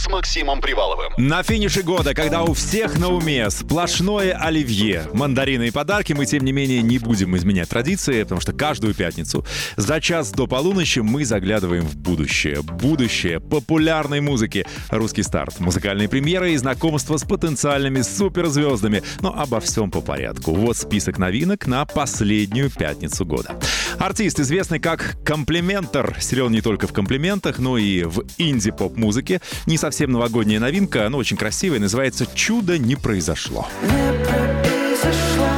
[0.00, 1.12] С Максимом Приваловым.
[1.18, 6.42] На финише года, когда у всех на уме сплошное оливье, мандарины и подарки, мы, тем
[6.42, 9.44] не менее, не будем изменять традиции, потому что каждую пятницу
[9.76, 12.62] за час до полуночи мы заглядываем в будущее.
[12.62, 14.64] Будущее популярной музыки.
[14.88, 15.60] Русский старт.
[15.60, 19.02] Музыкальные премьеры и знакомства с потенциальными суперзвездами.
[19.20, 20.54] Но обо всем по порядку.
[20.54, 23.54] Вот список новинок на последнюю пятницу года.
[23.98, 29.42] Артист, известный как комплиментор, силен не только в комплиментах, но и в инди-поп-музыке.
[29.66, 33.66] Не совсем новогодняя новинка, но очень красивая, называется «Чудо не произошло».
[33.82, 35.48] Не произошло,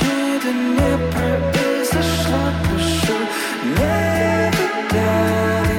[0.00, 3.14] чудо не произошло, прошу,
[3.64, 5.78] не выдавай.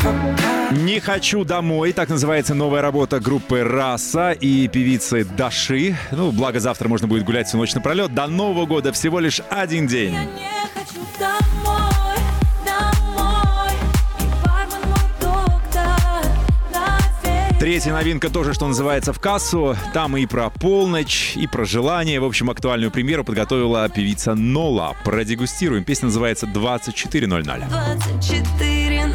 [0.00, 5.96] Пока «Не хочу домой»— так называется новая работа группы «Раса» и певицы Даши.
[6.12, 8.14] Ну, благо завтра можно будет гулять всю ночь напролет.
[8.14, 10.16] До Нового года всего лишь один день.
[17.64, 19.74] Третья новинка тоже, что называется, в кассу.
[19.94, 22.20] Там и про полночь, и про желание.
[22.20, 24.94] В общем, актуальную премьеру подготовила певица Нола.
[25.02, 25.82] Продегустируем.
[25.82, 27.24] Песня называется «24.00».
[27.24, 29.14] 24.00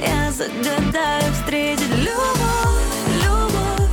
[0.00, 3.90] Я загадаю встретить любовь, любовь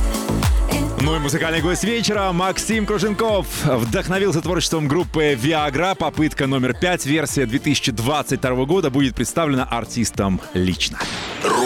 [0.70, 5.96] И Ну и музыкальный гость вечера Максим Круженков вдохновился творчеством группы Viagra.
[5.96, 11.00] Попытка номер пять, версия 2022 года будет представлена артистом лично.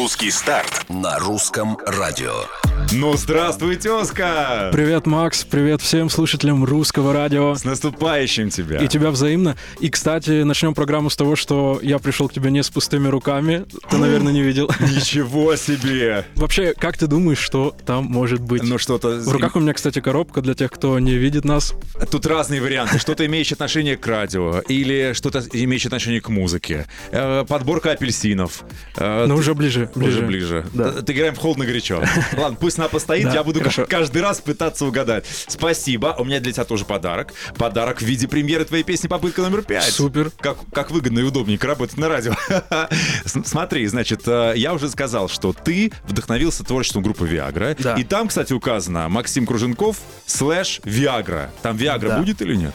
[0.00, 2.69] Русский старт на русском радио.
[2.92, 4.68] Ну, здравствуй, тезка!
[4.72, 7.54] Привет, Макс, привет всем слушателям русского радио.
[7.54, 8.78] С наступающим тебя!
[8.78, 9.54] И тебя взаимно.
[9.78, 13.64] И, кстати, начнем программу с того, что я пришел к тебе не с пустыми руками.
[13.88, 14.68] Ты, наверное, не видел.
[14.80, 16.24] Ничего себе!
[16.34, 18.64] Вообще, как ты думаешь, что там может быть?
[18.64, 19.20] Ну что-то...
[19.20, 21.74] В руках у меня, кстати, коробка для тех, кто не видит нас.
[22.10, 22.98] Тут разные варианты.
[22.98, 26.86] Что-то имеющее отношение к радио, или что-то имеющее отношение к музыке.
[27.12, 28.64] Э, Подборка апельсинов.
[28.96, 29.88] Э, ты- уже ближе.
[29.94, 30.66] Уже ближе.
[31.06, 32.02] Ты играем в холодно-горячо.
[32.36, 33.86] Ладно, пусть она постоит, Да, я буду хорошо.
[33.88, 35.24] каждый раз пытаться угадать.
[35.46, 36.14] Спасибо.
[36.18, 37.32] У меня для тебя тоже подарок.
[37.56, 39.84] Подарок в виде премьеры твоей песни «Попытка номер пять».
[39.92, 40.30] Супер.
[40.40, 42.32] Как, как выгодно и удобненько работать на радио.
[43.26, 47.76] Смотри, значит, э, я уже сказал, что ты вдохновился творчеством группы Viagra.
[47.80, 47.94] Да.
[47.94, 51.50] И там, кстати, указано Максим Круженков слэш Viagra.
[51.62, 52.18] Там Viagra Да.
[52.18, 52.74] будет или нет?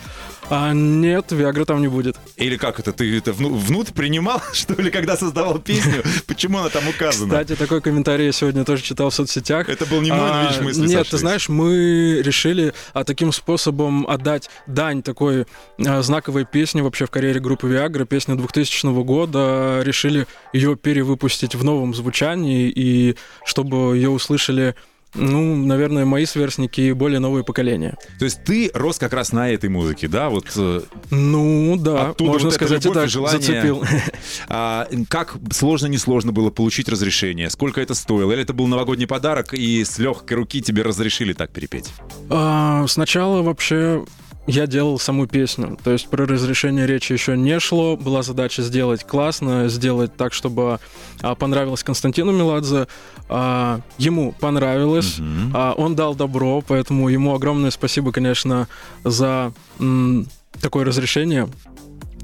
[0.50, 2.18] А нет, Виагры там не будет.
[2.38, 2.92] Или как это?
[2.94, 6.04] Ты это вну- внутрь принимал, что ли, когда создавал песню?
[6.28, 7.30] Почему она там указана?
[7.32, 9.70] Кстати, такой комментарий я сегодня тоже читал в соцсетях.
[9.70, 11.10] Это был не мой, но, видишь, мысли Нет, сошлись.
[11.10, 15.48] ты знаешь, мы решили а, таким способом отдать дань такой
[15.84, 19.82] а, знаковой песне вообще в карьере группы Viagra, песня 2000 года.
[19.84, 24.76] Решили ее перевыпустить в новом звучании, и чтобы ее услышали
[25.16, 27.98] ну, наверное, мои сверстники и более новые поколения.
[28.20, 30.30] То есть ты рос как раз на этой музыке, да?
[30.30, 33.42] Вот э, Ну, да, Оттуда можно вот сказать, так, желание.
[33.42, 33.84] зацепил.
[34.50, 37.50] а, как сложно, несложно было получить разрешение?
[37.50, 38.32] Сколько это стоило?
[38.32, 41.92] Или это был новогодний подарок, и с легкой руки тебе разрешили так перепеть?
[42.30, 44.06] А, Сначала вообще
[44.48, 45.78] я делал саму песню.
[45.84, 47.98] То есть про разрешение речи еще не шло.
[47.98, 50.80] Была задача сделать классно, сделать так, чтобы
[51.22, 52.88] а, понравилось Константину Меладзе.
[53.28, 55.18] А, ему понравилось.
[55.54, 58.68] А, он дал добро, поэтому ему огромное спасибо, конечно,
[59.04, 60.28] за м,
[60.62, 61.50] такое разрешение.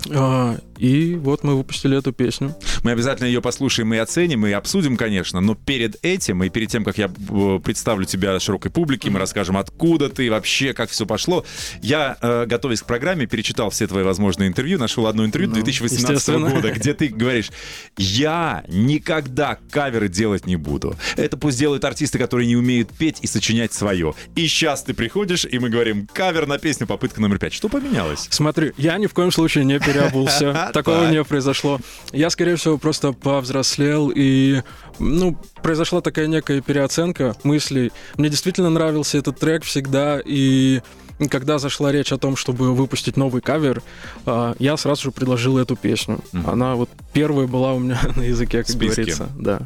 [0.09, 2.56] А, и вот мы выпустили эту песню.
[2.84, 6.84] Мы обязательно ее послушаем и оценим, и обсудим, конечно, но перед этим и перед тем,
[6.84, 11.46] как я э, представлю тебя широкой публике, мы расскажем, откуда ты, вообще, как все пошло,
[11.84, 16.09] я, э, готовясь к программе, перечитал все твои возможные интервью, нашел одно интервью Ну, 2018
[16.09, 16.50] естественно.
[16.50, 17.52] года, где ты говоришь,
[17.97, 20.96] я никогда каверы делать не буду.
[21.16, 24.16] Это пусть делают артисты, которые не умеют петь и сочинять свое.
[24.36, 27.53] И сейчас ты приходишь, и мы говорим, кавер на песню «Попытка номер пять».
[27.53, 28.28] Что поменялось?
[28.31, 30.70] Смотри, я ни в коем случае не переобулся.
[30.74, 31.12] Такого Так.
[31.12, 31.80] не произошло.
[32.12, 34.62] Я, скорее всего, просто повзрослел и,
[35.00, 37.91] ну, произошла такая некая переоценка мыслей.
[38.18, 40.82] Мне действительно нравился этот трек всегда, и
[41.29, 43.82] когда зашла речь о том, чтобы выпустить новый кавер,
[44.26, 46.20] а, я сразу же предложил эту песню.
[46.46, 49.02] Она вот первая была у меня на языке, как списке.
[49.02, 49.29] говорится.
[49.38, 49.59] Да.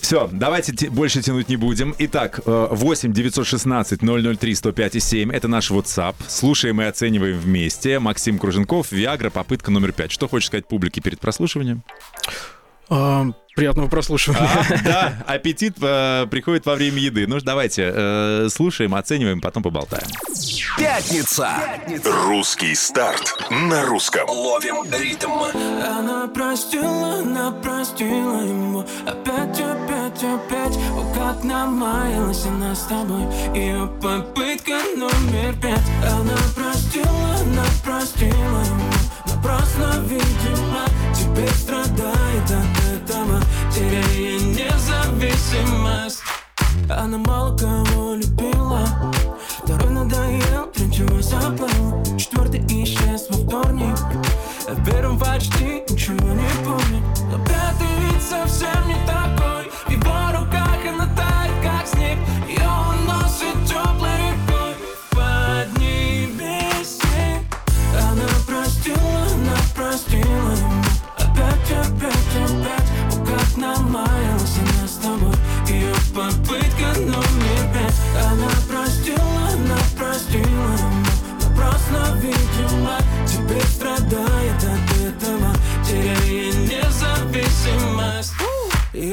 [0.00, 1.94] Все, давайте те- больше тянуть не будем.
[1.98, 6.14] Итак, э, 8 916 003 105 и 7 это наш WhatsApp.
[6.26, 7.98] Слушаем и оцениваем вместе.
[7.98, 10.12] Максим Круженков, Виагра, попытка номер пять.
[10.12, 11.82] Что хочешь сказать публике перед прослушиванием?
[12.88, 14.48] Приятного прослушивания.
[14.48, 17.26] А, да, аппетит э, приходит во время еды.
[17.26, 20.06] Ну, ж давайте э, слушаем, оцениваем, потом поболтаем.
[20.78, 21.48] Пятница.
[22.04, 24.28] Русский старт на русском.
[24.28, 25.32] Ловим ритм.
[25.84, 33.22] Она простила, она простила ему Опять, опять, опять О, как намаялась она с тобой
[33.54, 38.92] Ее попытка номер пять Она простила, она простила ему
[39.26, 40.84] Напрасно, видимо
[41.14, 42.77] Теперь страдает от
[43.28, 43.42] этого
[43.72, 46.22] Теряя независимость.
[46.90, 48.86] Она мало кого любила
[49.62, 52.16] Второй надоел, третьего забыл.
[52.16, 53.98] Четвертый исчез во вторник
[54.68, 59.37] в первом почти ничего не помнит Но пятый ведь совсем не такой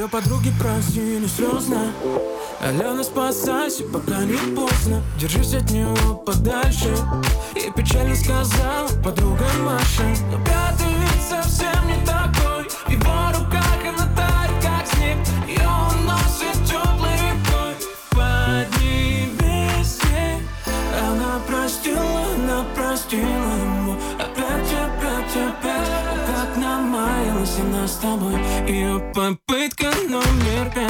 [0.05, 1.91] ее подруги просили слезно.
[2.61, 5.01] Алена, спасайся, пока не поздно.
[5.19, 6.95] Держись от него подальше.
[7.55, 10.03] И печально сказала подруга Маша.
[10.31, 11.23] Но пятый ведь
[28.05, 28.35] тобой.
[28.67, 30.84] Ее попытка номер пять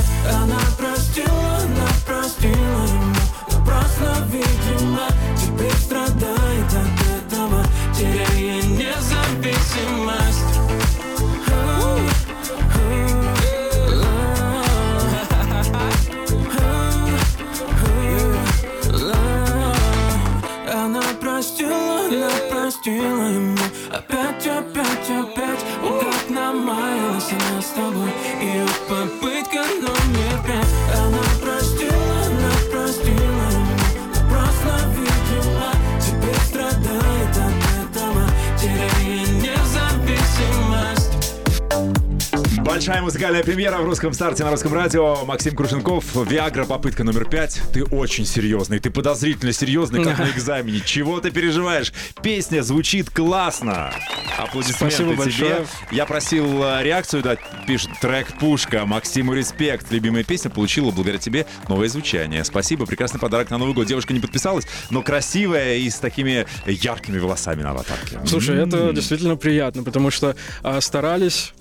[42.85, 45.25] Большая музыкальная премьера в русском старте на русском радио.
[45.25, 47.59] Максим Крушенков, Виагра, попытка номер пять.
[47.73, 50.81] Ты очень серьезный, ты подозрительно серьезный, как на экзамене.
[50.85, 51.91] Чего ты переживаешь?
[52.21, 53.91] Песня звучит классно.
[54.37, 55.17] Аплодисменты Спасибо тебе.
[55.17, 55.65] большое.
[55.89, 58.85] Я просил э, реакцию дать, пишет трек Пушка.
[58.85, 59.91] Максиму респект.
[59.91, 62.43] Любимая песня получила благодаря тебе новое звучание.
[62.43, 63.87] Спасибо, прекрасный подарок на Новый год.
[63.87, 68.19] Девушка не подписалась, но красивая и с такими яркими волосами на аватарке.
[68.27, 68.93] Слушай, это М.
[68.93, 71.51] действительно приятно, потому что а, старались.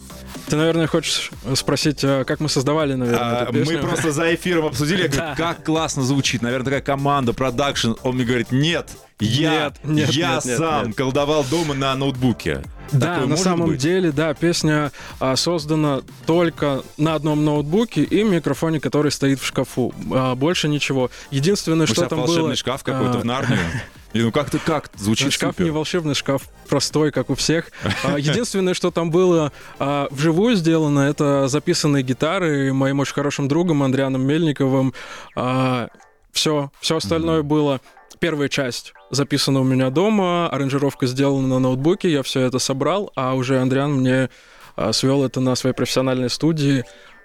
[0.49, 3.81] Ты, наверное, хочешь спросить, а, как мы создавали, наверное, А, эту мы песню?
[3.81, 7.93] просто за эфиром обсудили, я говорю, как классно звучит, наверное, такая команда, продакшн.
[8.03, 10.97] Он мне говорит, нет, я, Нет, нет, я нет, нет, сам нет.
[10.97, 12.63] колдовал дома на ноутбуке.
[12.93, 13.81] Да, Такое на самом быть?
[13.81, 19.95] деле, да, песня а, создана только на одном ноутбуке и микрофоне, который стоит в шкафу.
[20.13, 21.11] А, больше ничего.
[21.31, 22.57] Единственное, У что там волшебный было...
[22.57, 23.59] шкаф какой-то а, в Нарнию.
[24.15, 24.91] И ну как ты как?
[24.97, 25.65] Звучит шкаф супер.
[25.65, 27.71] не волшебный, шкаф простой, как у всех.
[28.05, 33.83] А, Единственное, что там было а, вживую сделано, это записанные гитары моим очень хорошим другом
[33.83, 34.95] Андрианом Мельниковым.
[36.33, 37.81] Все, все остальное было.
[38.21, 43.35] Первая часть записана у меня дома, аранжировка сделана на ноутбуке, я все это собрал, а
[43.35, 44.31] уже Андриан мне
[44.93, 46.85] свел это на своей профессиональной студии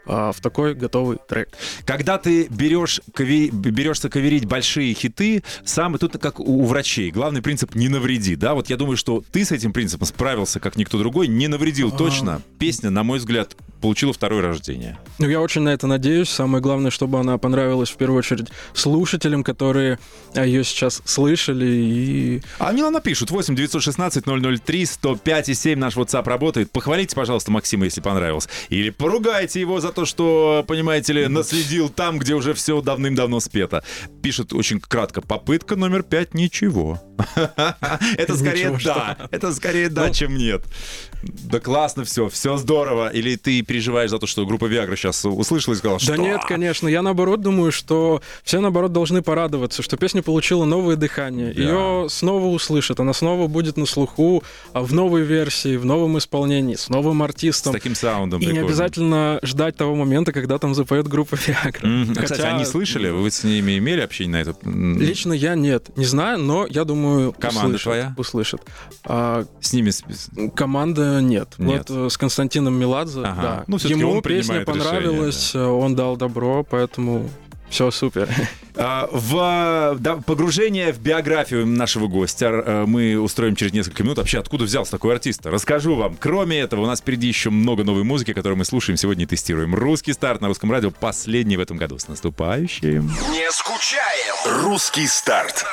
[0.09, 1.49] а, в такой готовый трек.
[1.85, 7.11] Когда ты берешь, кави- берешься каверить большие хиты, сам тут как у, у врачей.
[7.11, 8.55] Главный принцип не навреди, да?
[8.55, 12.41] Вот я думаю, что ты с этим принципом справился, как никто другой, не навредил точно.
[12.57, 14.97] Песня, на мой взгляд, получила второе рождение.
[15.17, 16.29] Ну, я очень на это надеюсь.
[16.29, 19.99] Самое главное, чтобы она понравилась в первую очередь слушателям, которые
[20.35, 21.65] ее сейчас слышали.
[21.65, 24.23] И А они нам напишут 8 916
[24.65, 26.71] 003 105 и 7 наш WhatsApp работает.
[26.71, 28.47] Похвалите, пожалуйста, Максима, если понравилось.
[28.69, 33.83] Или поругайте его за то, что, понимаете ли, наследил там, где уже все давным-давно спето.
[34.21, 35.21] Пишет очень кратко.
[35.21, 36.99] Попытка номер пять ничего.
[38.17, 39.17] Это скорее да.
[39.31, 40.61] Это скорее да, чем нет.
[41.23, 43.09] Да классно все, все здорово.
[43.09, 46.15] Или ты переживаешь за то, что группа Viagra сейчас услышала и сказала, что...
[46.15, 46.87] Да нет, конечно.
[46.87, 51.53] Я наоборот думаю, что все наоборот должны порадоваться, что песня получила новое дыхание.
[51.53, 56.75] Ее снова услышат, она снова будет на слуху а, в новой версии, в новом исполнении,
[56.75, 57.73] с новым С артистом.
[57.73, 62.13] таким саундом И не обязательно ждать того момента, когда там запоет группа Viagra.
[62.17, 63.09] А, Кстати, они слышали?
[63.09, 64.55] Вы с ними имели общение на это?
[64.63, 68.13] Лично я нет, не знаю, но я думаю, думаю, Команда услышат, твоя?
[68.17, 68.61] услышат.
[69.05, 69.91] А, С ними...
[70.49, 71.55] команда нет.
[71.57, 71.89] Нет.
[71.89, 73.41] Вот с Константином Меладзе, Ага.
[73.41, 73.63] да.
[73.67, 77.29] Ну, Ему он песня принимает решение, понравилась, э, он дал добро, поэтому
[77.69, 78.27] все супер.
[78.75, 84.17] А, В да, погружение в биографию нашего гостя э, мы устроим через несколько минут.
[84.17, 85.45] Вообще, откуда взялся такой артист?
[85.45, 86.15] Расскажу вам.
[86.19, 89.75] Кроме этого, у нас впереди еще много новой музыки, которую мы слушаем сегодня и тестируем.
[89.75, 91.99] Русский старт на русском радио последний в этом году.
[91.99, 93.07] С наступающим!
[93.31, 94.63] Не скучаем.
[94.63, 95.65] Русский старт.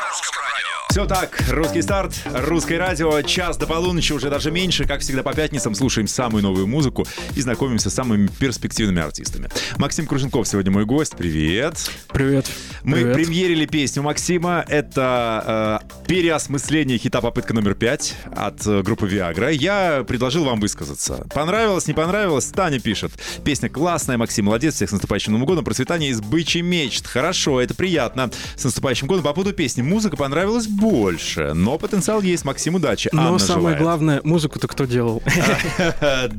[0.90, 4.86] Все так, русский старт, русское радио, час до полуночи, уже даже меньше.
[4.86, 9.50] Как всегда по пятницам слушаем самую новую музыку и знакомимся с самыми перспективными артистами.
[9.76, 11.90] Максим Круженков сегодня мой гость, привет.
[12.08, 12.46] Привет.
[12.82, 13.14] Мы Привет.
[13.14, 14.64] премьерили песню Максима.
[14.68, 19.52] Это э, переосмысление хита «Попытка номер пять» от э, группы Viagra.
[19.52, 21.26] Я предложил вам высказаться.
[21.34, 22.46] Понравилось, не понравилось?
[22.46, 23.12] Таня пишет.
[23.44, 24.76] Песня классная, Максим, молодец.
[24.76, 25.64] Всех с наступающим Новым годом.
[25.64, 27.06] Процветание из бычий мечт.
[27.06, 28.30] Хорошо, это приятно.
[28.56, 29.24] С наступающим годом.
[29.24, 29.82] По поводу песни.
[29.82, 32.44] Музыка понравилась больше, но потенциал есть.
[32.44, 33.08] Максим, удачи.
[33.12, 33.78] Но Анна самое желает.
[33.78, 35.22] главное, музыку-то кто делал?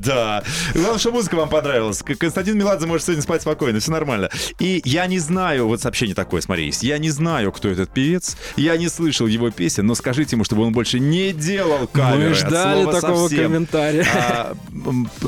[0.08, 0.44] Да.
[0.74, 2.04] Главное, что музыка вам понравилась.
[2.04, 4.30] Константин Меладзе может сегодня спать спокойно, все нормально.
[4.60, 6.84] И я не знаю, вот сообщение такое, смотри, есть.
[6.84, 8.38] Я не знаю, кто этот певец.
[8.56, 12.30] Я не слышал его песен, но скажите ему, чтобы он больше не делал каверы.
[12.30, 13.52] Мы ждали такого совсем.
[13.52, 14.06] комментария.
[14.16, 14.56] А,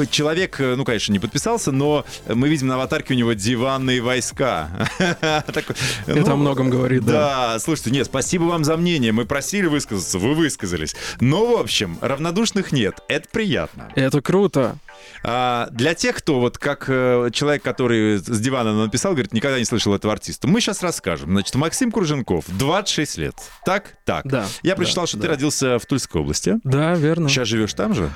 [0.10, 4.70] человек, э, ну, конечно, не подписался, но мы видим на аватарке у него диванные войска.
[5.00, 5.64] Это
[6.08, 7.12] ну, о многом говорит, да.
[7.12, 8.99] Да, слушайте, нет, спасибо вам за мнение.
[9.00, 10.96] Мы просили высказаться, вы высказались.
[11.20, 13.00] Но, в общем, равнодушных нет.
[13.08, 13.92] Это приятно.
[13.96, 14.78] Это круто.
[15.24, 19.66] А, для тех, кто вот как э, человек, который с дивана написал, говорит, никогда не
[19.66, 21.32] слышал этого артиста, мы сейчас расскажем.
[21.32, 23.36] Значит, Максим Круженков, 26 лет.
[23.66, 23.96] Так?
[24.06, 24.26] Так.
[24.26, 25.30] Да, Я да, прочитал, что ты да.
[25.30, 26.56] родился в Тульской области.
[26.64, 27.28] Да, верно.
[27.30, 28.10] Сейчас живешь там же?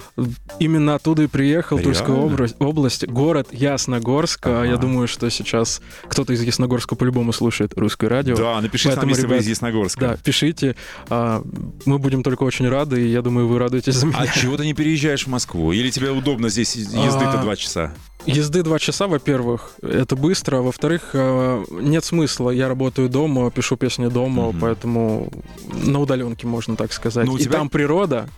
[0.60, 2.36] Именно оттуда и приехал, Тульская Реально?
[2.36, 4.48] обра- область, город Ясногорск.
[4.48, 4.66] А Ага.
[4.72, 8.36] Я думаю, что сейчас кто-то из Ясногорска по-любому слушает русское радио.
[8.36, 10.00] Да, напишите нам, Поэтому, если вы ребят, из Ясногорска.
[10.00, 10.76] Да, пишите.
[11.10, 11.44] А,
[11.86, 14.20] Мы будем только очень рады, и я думаю, вы радуетесь за меня.
[14.20, 15.72] А чего ты не переезжаешь в Москву?
[15.74, 17.94] Или тебе удобно здесь езды-то А, два часа?
[18.26, 22.52] Езды два часа, во-первых, это быстро, а во-вторых, э, нет смысла.
[22.52, 24.60] Я работаю дома, пишу песни дома, Мгм.
[24.62, 25.32] поэтому
[25.68, 27.26] на удаленке, можно так сказать.
[27.26, 28.30] Ну, у И тебя- там природа,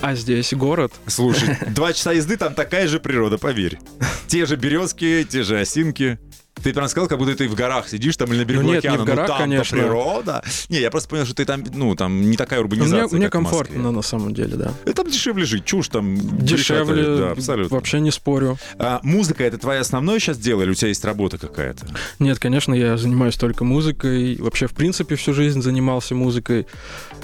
[0.00, 0.92] а здесь город.
[1.06, 3.78] Слушай, два часа езды, там такая же природа, поверь.
[4.26, 6.18] Те же березки, те же осинки.
[6.64, 8.82] Ты прям сказал, как будто ты в горах сидишь там или на берегу Ну нет,
[8.82, 9.04] не океана.
[9.04, 9.76] в горах, там конечно.
[9.78, 10.42] природа.
[10.68, 13.30] Не, я просто понял, что ты там, ну, там не такая урбанизация, Мне, мне Москве.
[13.30, 14.72] комфортно на самом деле, да.
[14.86, 16.16] И там дешевле жить, чушь там.
[16.38, 17.76] Дешевле, Да, абсолютно.
[17.76, 18.58] вообще не спорю.
[18.78, 21.86] А, музыка это твоя основное сейчас дело, или у тебя есть работа какая-то?
[22.18, 24.36] Нет, конечно, я занимаюсь только музыкой.
[24.40, 26.66] Вообще, в принципе, всю жизнь занимался музыкой.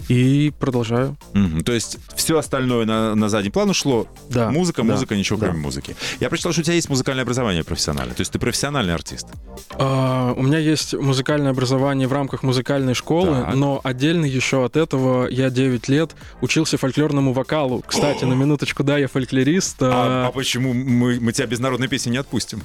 [0.09, 1.16] И продолжаю.
[1.35, 4.06] Мгм, То есть все остальное на, на задний план ушло.
[4.28, 4.50] Да.
[4.50, 5.47] музыка, да, музыка, ничего да.
[5.47, 5.97] кроме музыки.
[6.20, 8.14] Я прочитал, что у тебя есть музыкальное образование профессиональное.
[8.14, 9.26] То есть ты профессиональный артист.
[9.72, 13.54] А, у меня есть музыкальное образование в рамках музыкальной школы, Так.
[13.54, 17.82] но отдельно еще от этого я 9 лет учился фольклорному вокалу.
[17.87, 19.76] Кстати, на минуточку, да, я фольклорист.
[19.80, 22.62] А, а, а почему мы, мы тебя без народной песни не отпустим?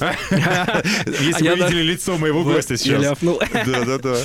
[0.00, 3.18] Если вы видели лицо моего гостя сейчас.
[3.20, 4.16] Да, да, да.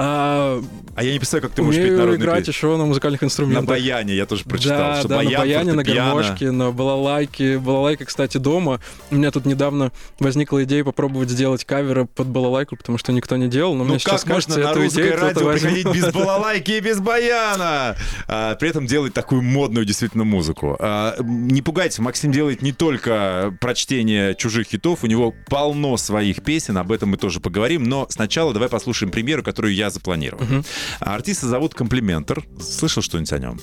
[0.00, 0.62] А,
[0.94, 2.52] А я не представляю, как ты можешь петь народную играть песню.
[2.52, 3.66] еще на музыкальных На инструментах.
[3.68, 7.58] баяне я тоже прочитал, да, что да, баян, на баяне, на гармошке, на балалайке.
[7.58, 8.80] Балалайка, кстати, дома.
[9.10, 9.90] У меня тут недавно
[10.20, 13.74] возникла идея попробовать сделать каверы под балалайку, потому что никто не делал.
[13.74, 16.80] Но Ну мне сейчас как можно кажется, на русское идею радио приходить без балалайки и
[16.80, 17.96] без баяна?
[18.28, 20.76] А, при этом делать такую модную действительно музыку.
[20.78, 26.78] А, не пугайтесь, Максим делает не только прочтение чужих хитов, у него полно своих песен,
[26.78, 30.44] об этом мы тоже поговорим, но сначала давай послушаем премьеру, которую я запланировал.
[31.00, 32.44] А Артиста зовут Комплиментор.
[32.60, 33.60] Слышал что-нибудь о нем?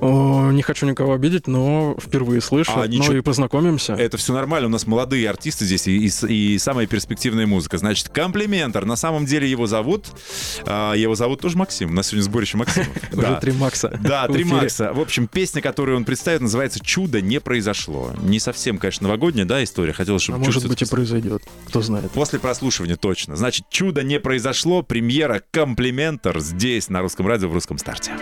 [0.00, 2.72] О, не хочу никого обидеть, но впервые слышу.
[2.76, 3.94] А, ничего- Ну и познакомимся.
[3.94, 7.78] Это все нормально, у нас молодые артисты здесь и, и- и самая перспективная музыка.
[7.78, 8.84] Значит, комплиментор.
[8.84, 10.06] На самом деле его зовут,
[10.66, 11.90] а, его зовут тоже Максим.
[11.90, 12.86] У нас сегодня сборище Максима.
[13.12, 13.98] Уже три Макса.
[14.02, 14.44] Да, три.
[14.44, 14.92] Макса.
[14.92, 18.12] В общем, песня, которую он представит, называется «Чудо не произошло».
[18.22, 19.92] Не совсем, конечно, новогодняя, да, история.
[19.94, 21.42] Хотелось, А чтобы может чувство- быть и произойдет.
[21.68, 22.10] Кто знает.
[22.10, 23.36] После прослушивания точно.
[23.36, 24.82] Значит, чудо не произошло.
[24.82, 28.12] Премьера «Комплиментор» здесь, на русском радио, в русском старте.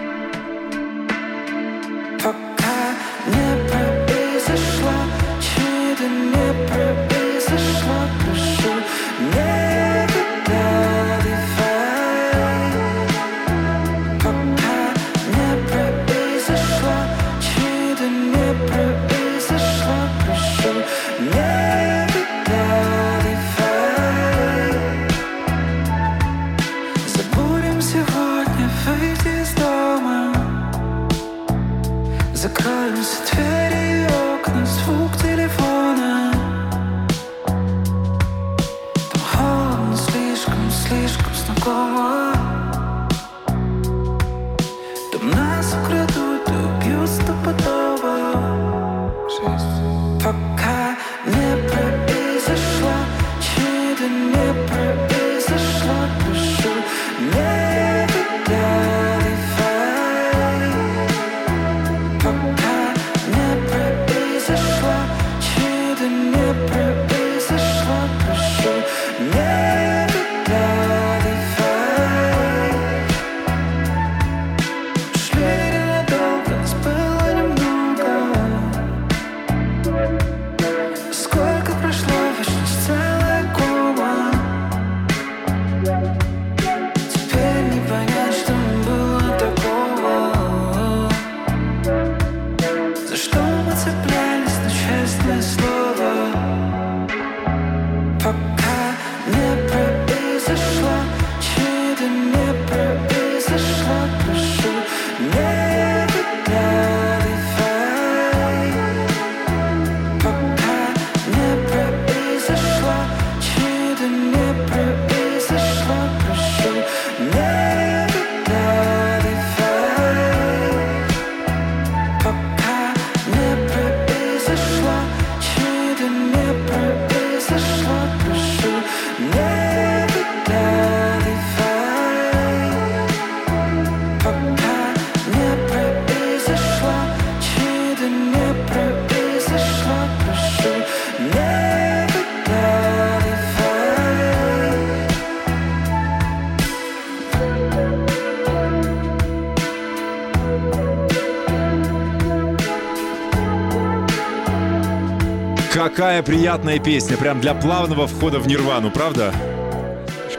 [155.73, 159.35] Какая приятная песня, прям для плавного входа в нирвану, правда?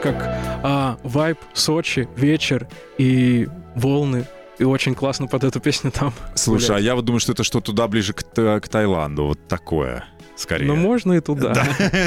[0.01, 0.15] Как
[0.63, 4.25] а, вайб, Сочи, вечер и волны.
[4.59, 6.13] И очень классно под эту песню там.
[6.35, 6.83] Слушай, а гулять.
[6.83, 10.03] я вот думаю, что это что туда ближе к, к Таиланду, вот такое,
[10.35, 10.65] скорее.
[10.65, 11.53] Ну, можно и туда.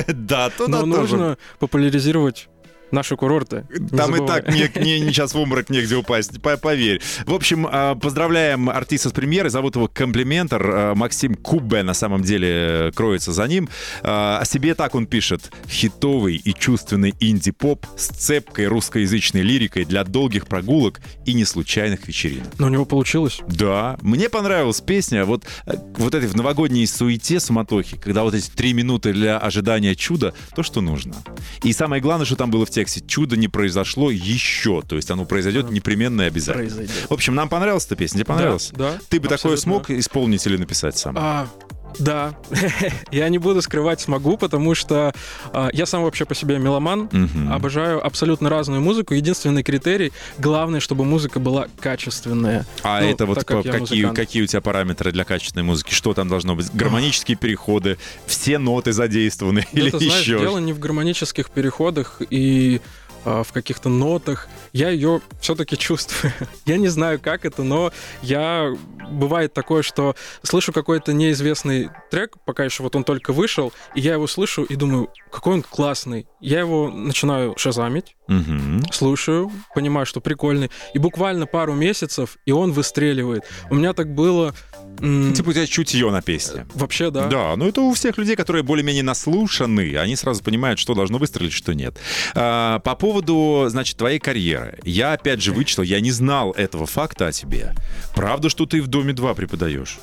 [0.06, 1.16] Да, туда Но тоже.
[1.16, 2.48] нужно популяризировать
[2.90, 3.66] наши курорты.
[3.70, 7.00] Не Там и так мне, мне сейчас в обморок негде упасть, по- поверь.
[7.26, 9.50] В общем, а, поздравляем артиста с премьерой.
[9.50, 10.62] Зовут его Комплиментор.
[10.66, 13.68] А, Максим Кубе на самом деле э, кроется за ним.
[14.02, 15.50] А, О себе так он пишет.
[15.68, 22.48] Хитовый и чувственный инди-поп с цепкой русскоязычной лирикой для долгих прогулок и неслучайных вечеринок.
[22.58, 23.40] Но у него получилось.
[23.48, 25.24] Да, мне понравилась песня.
[25.24, 29.94] Вот, э, вот этой в новогодней суете, суматохе, когда вот эти три минуты для ожидания
[29.94, 31.14] чуда, то, что нужно.
[31.62, 34.82] И самое главное, что там было в тексте, чудо не произошло еще.
[34.82, 36.66] То есть оно произойдет непременно и обязательно.
[36.66, 37.06] Произойдет.
[37.08, 38.18] В общем, нам понравилась эта песня?
[38.18, 38.70] Тебе понравилась?
[38.72, 41.16] Да, да, Ты бы такое смог исполнить или написать сам?
[41.18, 41.48] А,
[41.98, 42.34] да,
[43.10, 45.12] я не буду скрывать, смогу, потому что
[45.52, 47.52] а, я сам вообще по себе меломан, Мгм.
[47.52, 49.14] обожаю абсолютно разную музыку.
[49.14, 52.66] Единственный критерий, главное, чтобы музыка была качественная.
[52.82, 54.16] А Ну, это вот как какие, музыкант.
[54.16, 55.92] какие у тебя параметры для качественной музыки?
[55.94, 56.72] Что там должно быть?
[56.74, 60.38] Гармонические переходы, все ноты задействованы Да или ты знаешь, еще?
[60.38, 62.80] дело не в гармонических переходах и
[63.26, 64.48] в каких-то нотах.
[64.72, 66.32] Я ее все-таки чувствую.
[66.66, 68.72] я не знаю, как это, но я...
[69.08, 74.14] Бывает такое, что слышу какой-то неизвестный трек, пока еще вот он только вышел, и я
[74.14, 76.26] его слышу и думаю, какой он классный.
[76.40, 78.82] Я его начинаю шазамить, Мгм.
[78.90, 83.44] слушаю, понимаю, что прикольный, и буквально пару месяцев, и он выстреливает.
[83.70, 84.54] У меня так было...
[85.00, 86.66] м, Типа у тебя чутье на песне.
[86.74, 87.26] Вообще, да.
[87.26, 91.52] Да, ну это у всех людей, которые более-менее наслушаны, они сразу понимают, что должно выстрелить,
[91.52, 91.96] что нет.
[92.34, 94.78] А, по поводу, значит, твоей карьеры.
[94.84, 97.74] Я опять же вычитал, я не знал этого факта о тебе.
[98.14, 99.98] Правда, что ты в Доме 2 преподаешь?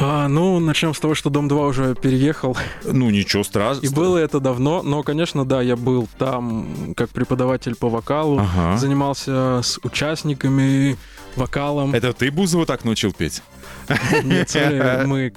[0.00, 2.56] А, ну, начнем с того, что Дом 2 уже переехал.
[2.84, 3.84] Ну, ничего страшного.
[3.84, 8.78] И было это давно, но, конечно, да, я был там как преподаватель по вокалу, Ага.
[8.78, 10.96] занимался с участниками
[11.36, 11.94] вокалом.
[11.94, 13.42] Это ты Бузову так научил петь?
[14.24, 15.32] Нет, sorry, мы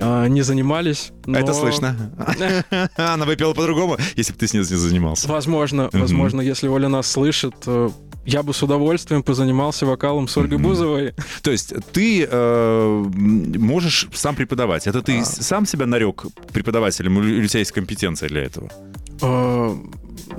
[0.00, 1.10] а, не занимались.
[1.26, 1.96] но- Это слышно.
[2.96, 5.28] Она бы пела по-другому, если бы ты с ней не занимался.
[5.28, 7.90] Возможно, возможно, если Оля нас слышит, э,
[8.24, 10.68] я бы с удовольствием позанимался вокалом с Ольгой Мгм.
[10.68, 11.14] Бузовой.
[11.42, 13.04] То есть ты э,
[13.58, 14.86] можешь сам преподавать.
[14.86, 15.24] Это ты А.
[15.24, 18.70] сам себя нарек преподавателем или у тебя есть компетенция для этого?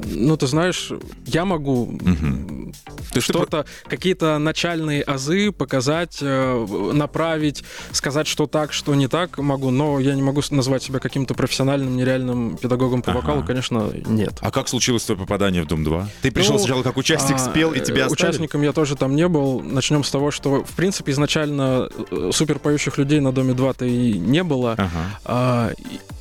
[0.06, 0.92] Ну, ты знаешь,
[1.26, 2.74] я могу Мгм.
[3.12, 9.08] То есть ты что-то, какие-то начальные азы показать, э, направить, сказать, что так, что не
[9.08, 13.20] так могу, но я не могу назвать себя каким-то профессиональным, нереальным педагогом по Ага.
[13.22, 14.34] вокалу, конечно, нет.
[14.42, 16.06] А как случилось твое попадание в Дом-2?
[16.22, 18.30] Ты пришел Ну, сначала как участник, А, спел, и тебя э, оставили?
[18.30, 19.62] Участником я тоже там не был.
[19.62, 24.14] Начнем с того, что, в принципе, изначально э, супер поющих людей на Доме 2-то и
[24.18, 24.74] не было.
[24.74, 25.20] Ага.
[25.26, 25.72] А,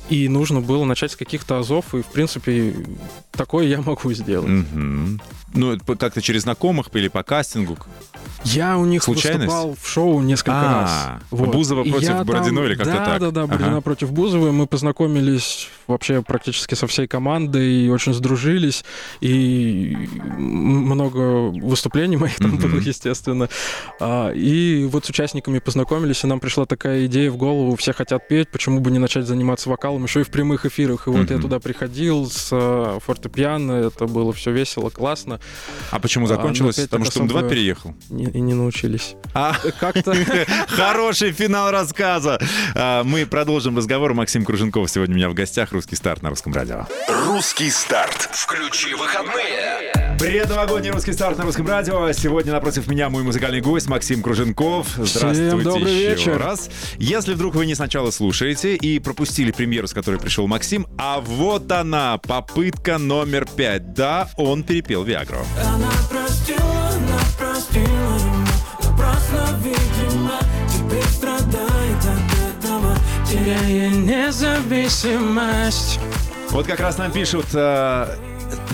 [0.09, 2.73] и, нужно было начать с каких-то азов, и, в принципе,
[3.49, 4.47] такое я могу сделать.
[4.47, 5.19] Мгм.
[5.53, 7.77] Ну, как-то через знакомых или по кастингу?
[8.43, 11.47] Я у них выступал в шоу несколько А, раз.
[11.49, 12.27] Бузова И против там-
[12.65, 13.19] или как-то да, так?
[13.19, 13.55] Да, да, Ага.
[13.57, 14.51] Бородина против Бузовой.
[14.51, 18.85] Мы познакомились вообще практически со всей командой, и очень сдружились,
[19.21, 19.97] и
[20.37, 23.49] много выступлений моих там было, естественно.
[23.99, 28.27] А, И вот с участниками познакомились, и нам пришла такая идея в голову, все хотят
[28.27, 31.07] петь, почему бы не начать заниматься вокалом еще и в прямых эфирах.
[31.07, 35.38] И вот я туда приходил с э, фортепиано, это было все весело, классно,
[35.91, 36.77] А почему А, закончилось?
[36.77, 37.95] ну, опять Потому так что Дом-2 особо- переехал.
[38.11, 39.15] и и не научились.
[39.33, 40.13] А, Как-то...
[40.67, 42.39] Хороший финал рассказа.
[42.75, 44.13] А, Мы продолжим разговор.
[44.13, 45.71] Максим Круженков сегодня у меня в гостях.
[45.71, 46.85] Русский старт на русском радио.
[47.25, 48.29] Русский старт.
[48.31, 50.08] Включи выходные.
[50.19, 52.11] Предновогодний русский старт на русском радио.
[52.11, 54.89] Сегодня напротив меня мой музыкальный гость Максим Круженков.
[54.97, 56.37] Здравствуйте добрый еще вечер.
[56.37, 56.69] раз.
[56.97, 61.71] Если вдруг вы не сначала слушаете и пропустили премьеру, с которой пришел Максим, а вот
[61.71, 63.93] она, попытка номер пять.
[63.93, 65.37] Да, он перепел Виагру.
[65.65, 68.45] Она простила, она простила ему
[68.83, 72.93] Напрасно, видимо, теперь страдает от этого
[73.25, 75.97] Теряя независимость
[76.49, 78.17] Вот как раз нам пишут, э,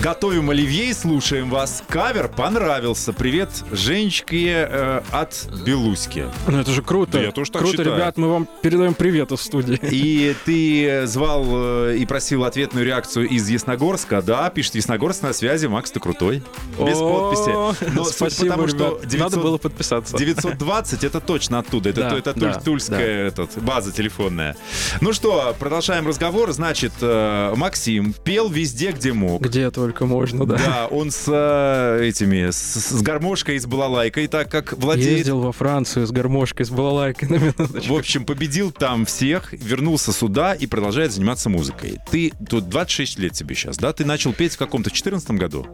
[0.02, 1.82] готовим оливье и слушаем вас.
[1.88, 3.12] Кавер понравился.
[3.12, 6.26] Привет, Женечке э, от Белуськи.
[6.46, 7.12] Ну это же круто.
[7.12, 7.96] Да я тоже так круто, считаю.
[7.96, 9.78] ребят, мы вам передаем привет из студии.
[9.82, 14.22] И ты звал э, и просил ответную реакцию из Ясногорска.
[14.22, 15.66] Да, пишет Ясногорск на связи.
[15.66, 16.42] Макс, ты крутой.
[16.78, 17.94] Без подписи.
[17.94, 19.06] Но Спасибо, потому, что ребят.
[19.08, 20.16] 900 Надо было подписаться.
[20.16, 21.90] 920 это точно оттуда.
[21.90, 24.56] Это, Да, это да, туль- тульская этот, база телефонная.
[25.00, 26.52] Ну что, продолжаем разговор.
[26.52, 29.40] Значит, э, Максим пел везде, где мог.
[29.42, 30.56] Где это только можно, да.
[30.56, 35.18] Да, он с э, этими, с, с гармошкой и с балалайкой, так как владеет...
[35.18, 37.94] Ездил во Францию с гармошкой, с балалайкой на минуточку.
[37.94, 41.98] В общем, победил там всех, вернулся сюда и продолжает заниматься музыкой.
[42.10, 43.92] Ты тут 26 лет тебе сейчас, да?
[43.92, 45.66] Ты начал петь в каком-то 14 году?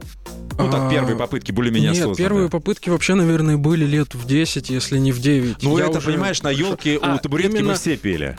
[0.59, 4.69] Ну, так, А, первые попытки более-менее Нет, первые попытки вообще, наверное, были лет в 10,
[4.69, 5.63] если не в 9.
[5.63, 8.37] Ну, Я это, уже- понимаешь, на елке у А, табуретки мы именно- все пели.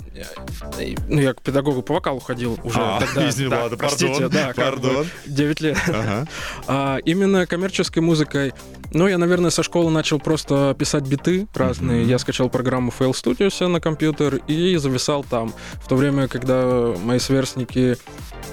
[1.09, 3.27] Ну, я к педагогу по вокалу ходил уже А, тогда.
[3.27, 5.07] извини, Да, ладно, простите, пардон, да, пардон.
[5.25, 5.77] 9 лет.
[5.87, 6.27] Ага.
[6.67, 8.53] А, именно коммерческой музыкой,
[8.93, 12.03] ну, я, наверное, со школы начал просто писать биты разные.
[12.05, 15.51] Я скачал программу Fail Studio себе на компьютер и зависал там.
[15.83, 17.97] В то время, когда мои сверстники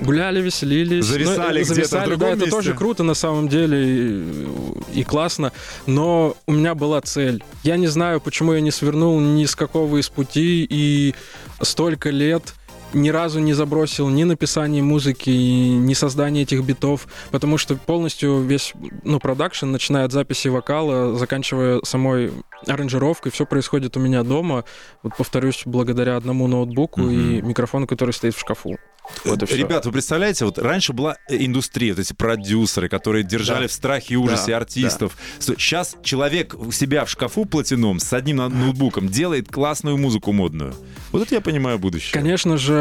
[0.01, 1.07] гуляли, веселились.
[1.07, 2.51] Ну, Зависали э, где-то в зависали, другом да, это месте.
[2.51, 5.53] тоже круто на самом деле и, и классно.
[5.87, 7.45] Но у меня была цель.
[7.63, 11.15] Я не знаю, почему я не свернул ни с какого из путей и
[11.61, 12.55] столько лет
[12.93, 18.73] ни разу не забросил ни написание музыки, ни создание этих битов, потому что полностью весь,
[19.05, 22.33] ну, продакшн, начиная от записи вокала, заканчивая самой
[22.67, 24.65] аранжировкой, все происходит у меня дома.
[25.03, 28.77] Вот повторюсь, благодаря одному ноутбуку и микрофону, который стоит в шкафу.
[29.25, 29.57] Вот и всё.
[29.57, 33.69] Ребят, вы представляете, вот раньше была э, индустрия, вот эти продюсеры, которые держали Да.
[33.69, 35.17] в страхе и ужасе Да, артистов.
[35.41, 40.75] Сейчас человек у себя в шкафу платином с одним ноутбуком делает классную музыку модную.
[41.13, 42.13] Вот это я понимаю будущее.
[42.13, 42.80] Конечно же,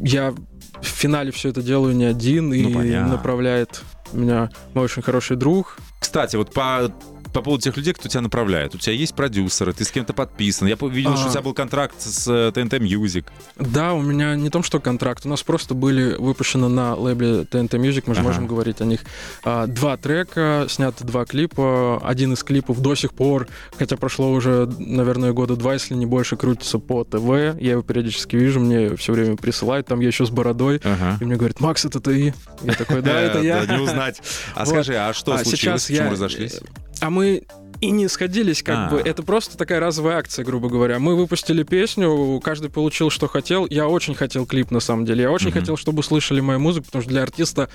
[0.00, 0.34] я
[0.80, 3.12] в финале все это делаю не один, и Ну, понятно.
[3.12, 5.78] направляет меня мой очень хороший друг.
[6.00, 6.92] Кстати, вот по
[7.32, 8.74] по поводу тех людей, кто тебя направляет.
[8.74, 10.66] У тебя есть продюсеры, ты с кем-то подписан.
[10.68, 11.32] Я видел, что у А.
[11.32, 13.24] тебя был контракт с э, TNT Music.
[13.56, 17.70] Да, у меня не том, что контракт, у нас просто были выпущены на лейбле TNT
[17.80, 18.28] Music, мы же Ага.
[18.28, 19.00] можем говорить о них,
[19.44, 24.68] а, два трека, сняты два клипа, один из клипов до сих пор, хотя прошло уже,
[24.78, 29.12] наверное, года два, если не больше, крутится по ТВ, я его периодически вижу, мне все
[29.12, 31.18] время присылают, там я еще с бородой, Ага.
[31.20, 32.34] и мне говорят, Макс, это ты?
[32.62, 33.66] Я такой, да, это Э, я.
[33.66, 34.22] Не узнать.
[34.54, 35.86] А скажи, а что А случилось?
[35.86, 36.60] Почему разошлись?
[37.00, 37.42] А мы
[37.82, 38.90] и не сходились, как А.
[38.90, 38.98] бы.
[39.00, 40.98] Это просто такая разовая акция, грубо говоря.
[40.98, 43.66] Мы выпустили песню, каждый получил, что хотел.
[43.68, 45.24] Я очень хотел клип, на самом деле.
[45.24, 45.60] Я очень Мгм.
[45.60, 47.68] хотел, чтобы услышали мою музыку, потому что для артиста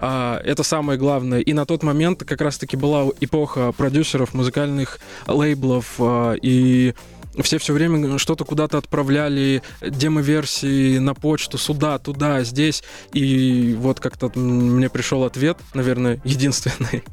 [0.00, 1.38] а, это самое главное.
[1.38, 6.94] И на тот момент как раз-таки была эпоха продюсеров, музыкальных лейблов а, и
[7.42, 12.82] все все время что-то куда-то отправляли, демо-версии на почту, сюда, туда, здесь.
[13.12, 17.04] И вот как-то мне пришел ответ, наверное, единственный.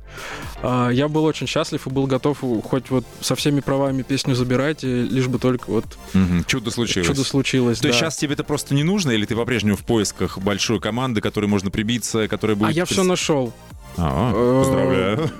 [0.62, 4.84] А, Я был очень счастлив и был готов хоть вот со всеми правами песню забирать,
[4.84, 6.46] и лишь бы только вот Мгм.
[6.46, 7.08] Чудо случилось.
[7.08, 7.80] чудо случилось.
[7.80, 8.06] То есть да.
[8.06, 11.72] сейчас тебе это просто не нужно, или ты по-прежнему в поисках большой команды, которой можно
[11.72, 12.70] прибиться, которая будет...
[12.70, 13.54] А я все нашел.
[13.98, 15.18] А, Э, поздравляю.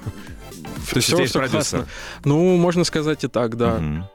[0.90, 1.60] То есть Все, есть все продюсер?
[1.80, 1.88] классно.
[2.26, 3.78] Ну, можно сказать и так, да.
[3.78, 4.06] Мгм.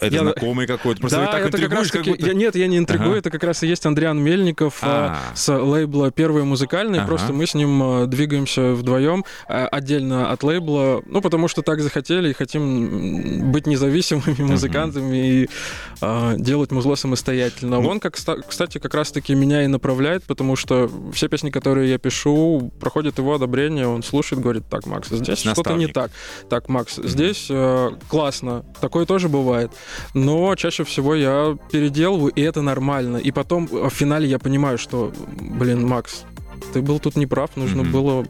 [0.00, 1.00] Это Я- знакомый какой-то.
[1.00, 2.10] Просто да, вы так это как раз интригуешь, как таки...
[2.10, 2.26] будто...
[2.26, 3.18] я- нет, я не интригую, Ага.
[3.18, 5.36] это как раз и есть Андриан Мельников а, А.
[5.36, 7.00] с лейбла «Первый музыкальный».
[7.04, 11.80] Просто мы с ним а, двигаемся вдвоем а, отдельно от лейбла, ну, потому что так
[11.80, 15.48] захотели и хотим быть независимыми музыкантами и
[16.00, 17.80] а, делать музло самостоятельно.
[17.80, 21.90] Ну- Он, как, ста- кстати, как раз-таки меня и направляет, потому что все песни, которые
[21.90, 26.10] я пишу, проходят его одобрение, он слушает, говорит, так, Макс, здесь что-то не так.
[26.48, 29.70] Так, Макс, здесь э, классно, такое тоже бывает.
[30.14, 33.18] Но чаще всего я переделываю, и это нормально.
[33.18, 36.24] И потом э, в финале я понимаю, что, блин, Макс,
[36.72, 37.92] ты был тут неправ, нужно Мгм.
[37.92, 38.26] было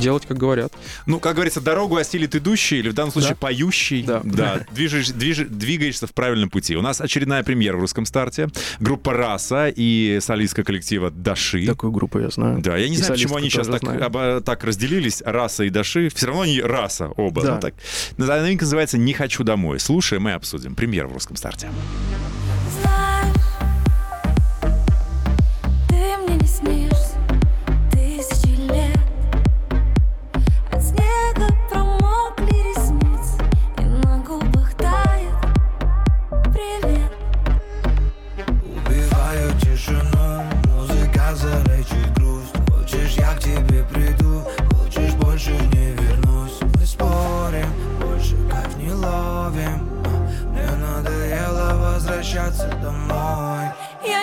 [0.00, 0.72] делать, как говорят.
[1.06, 3.36] Ну, как говорится, дорогу осилит идущий, или в данном случае Да.
[3.36, 4.02] поющий.
[4.02, 4.20] Да.
[4.74, 6.76] движешь- движ- двигаешься в правильном пути.
[6.76, 8.48] У нас очередная премьера в русском старте.
[8.80, 11.66] Группа «Раса» и солистка коллектива «Даши».
[11.66, 12.60] Такую группу я знаю.
[12.60, 16.10] Да, я не И знаю, почему они сейчас так, оба- так разделились, раса и Даши.
[16.14, 17.42] Все равно они раса оба.
[17.42, 17.54] Да.
[17.54, 17.74] Ну, так.
[18.16, 19.80] Новинка называется «Не хочу домой».
[19.80, 20.74] Слушаем и обсудим.
[20.74, 21.68] Премьера в русском старте.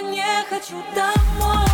[0.01, 1.70] Не хочу домой,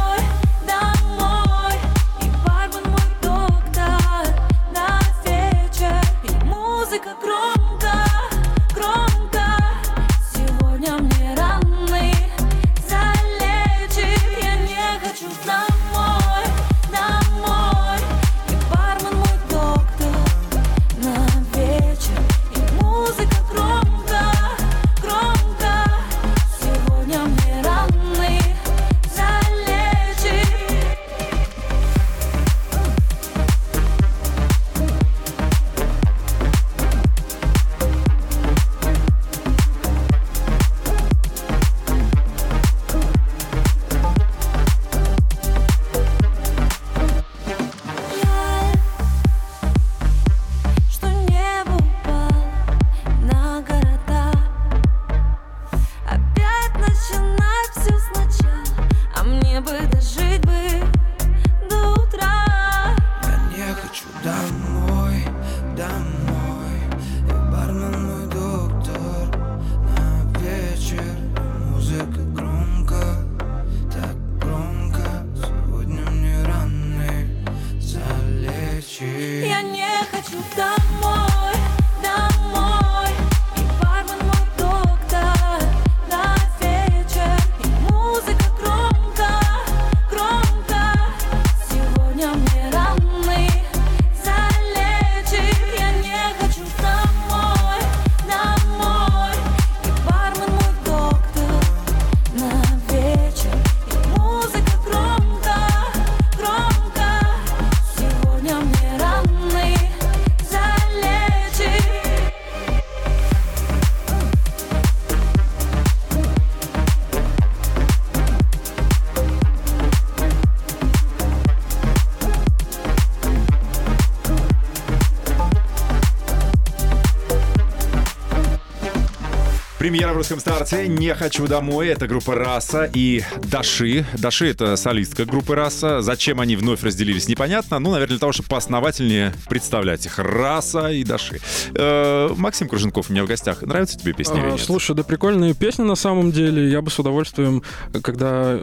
[130.17, 131.89] в русском старте «Не хочу домой».
[131.89, 134.03] Это группа «Раса» и «Даши».
[134.17, 136.01] «Даши»— это солистка группы «Раса».
[136.01, 137.77] Зачем они вновь разделились, непонятно.
[137.77, 140.17] Ну, наверное, для того, чтобы поосновательнее представлять их.
[140.17, 141.39] «Раса» и «Даши».
[141.75, 143.61] Э, Максим Круженков у меня в гостях.
[143.61, 144.57] Нравится тебе песня А?
[144.57, 146.67] Слушай, да прикольные песни на самом деле.
[146.67, 147.61] Я бы с удовольствием,
[148.01, 148.53] когда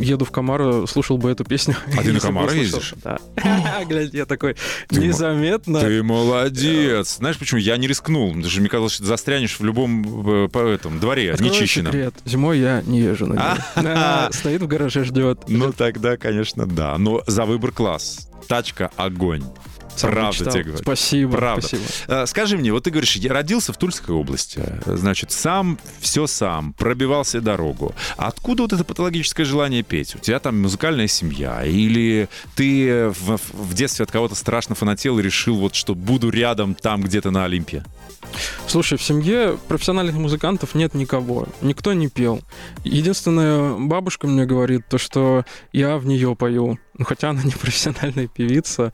[0.00, 1.76] еду в Камару, слушал бы эту песню.
[1.96, 2.94] А ты на Камару ездишь?
[3.04, 3.20] Да.
[3.88, 4.56] Глядь, я такой
[4.90, 5.78] незаметно.
[5.78, 7.18] Ты молодец.
[7.18, 7.60] Знаешь, почему?
[7.60, 8.34] Я не рискнул.
[8.34, 10.48] Даже мне казалось, что ты застрянешь в любом
[10.88, 11.92] этом дворе, Открою нечищенном.
[11.92, 12.14] секрет.
[12.24, 13.58] Зимой я не езжу на.
[13.76, 15.40] Да, Стоит в гараже, ждет.
[15.48, 16.96] Ну, тогда, конечно, да.
[16.98, 18.28] Но за выбор класс.
[18.48, 19.44] Тачка— огонь.
[19.96, 20.52] Сам Правда мечтал.
[20.52, 20.78] тебе говорю.
[20.82, 21.66] Спасибо, Правда.
[21.66, 21.82] спасибо.
[22.06, 26.72] Э, Скажи мне, вот ты говоришь, я родился в Тульской области, значит, сам, все сам,
[26.74, 27.92] пробивал себе дорогу.
[28.16, 30.14] Откуда вот это патологическое желание петь?
[30.14, 31.64] У тебя там музыкальная семья?
[31.64, 36.76] Или ты в, в детстве от кого-то страшно фанател и решил, вот, что буду рядом
[36.76, 37.82] там где-то на Олимпе?
[38.66, 41.46] Слушай, в семье профессиональных музыкантов нет никого.
[41.60, 42.40] Никто не пел.
[42.84, 46.78] Единственная бабушка мне говорит то, что я в нее пою.
[46.94, 48.92] Ну, хотя она не профессиональная певица.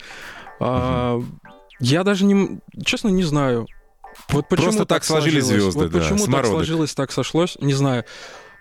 [0.61, 1.21] А,
[1.81, 2.61] я даже не...
[2.85, 3.67] Честно, не знаю.
[4.29, 5.75] Вот почему Просто так сложились сложилось.
[5.75, 6.51] звезды, Вот да, почему так самородок.
[6.53, 8.05] сложилось, так сошлось, не знаю.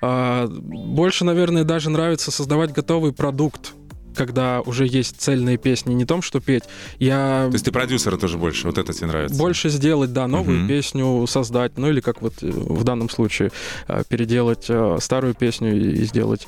[0.01, 3.73] А, больше, наверное, даже нравится создавать готовый продукт
[4.15, 6.63] когда уже есть цельные песни, не том, что петь.
[6.99, 9.37] Я То есть ты продюсера тоже больше, вот это тебе нравится?
[9.37, 10.67] больше сделать, да, новую Мгм.
[10.67, 13.51] песню создать, ну или как вот э, в данном случае
[13.87, 16.47] э, переделать э, старую песню и сделать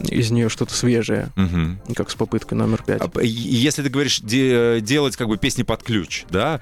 [0.00, 1.78] из нее что-то свежее, Мгм.
[1.94, 3.02] как с попыткой номер пять.
[3.02, 6.60] А, Если ты говоришь де- делать как бы песни под ключ, да,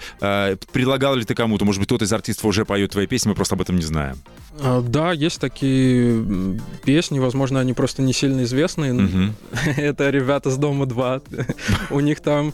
[0.72, 3.54] предлагал ли ты кому-то, может быть, кто-то из артистов уже поет твои песни, мы просто
[3.54, 4.16] об этом не знаем.
[4.62, 8.92] А, Да, есть такие песни, возможно, они просто не сильно известные.
[8.92, 9.34] Мгм.
[9.76, 11.22] Это ребята с Дома 2.
[11.90, 12.52] У них там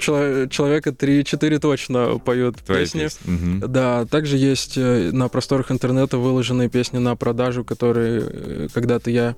[0.00, 3.00] человека 3-4 точно поют Твои песни.
[3.00, 3.30] песни.
[3.30, 3.72] Мгм.
[3.72, 9.36] Да, также есть э, на просторах интернета выложенные песни на продажу, которые э, когда-то я